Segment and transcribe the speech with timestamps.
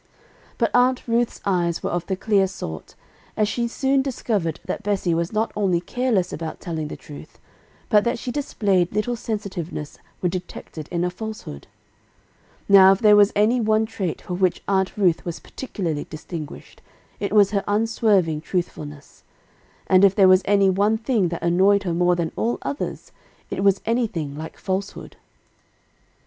[0.57, 2.95] But Aunt Ruth's eyes were of the clear sort,
[3.37, 7.37] and she soon discovered that Bessie was not only careless about telling the truth,
[7.87, 11.67] but that she displayed little sensitiveness when detected in a falsehood.
[12.67, 15.23] [Illustration: The Spelling Class] Now, if there was any one trait for which Aunt Ruth
[15.23, 16.81] was particularly distinguished,
[17.19, 19.23] it was her unswerving truthfulness;
[19.85, 23.11] and if there was any one thing that annoyed her more than all others,
[23.51, 25.17] it was anything like falsehood.